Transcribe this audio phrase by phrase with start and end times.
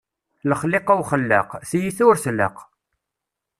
[0.49, 2.55] Lexliqa uxellaq, tiyta ur tlaq.